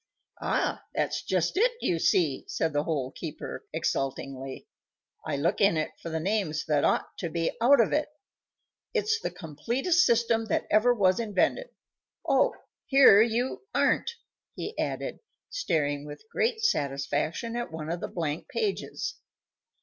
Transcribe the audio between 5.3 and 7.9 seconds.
look in it for the names that ought to be out